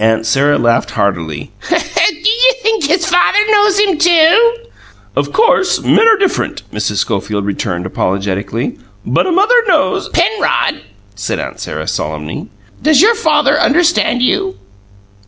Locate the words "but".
9.06-9.28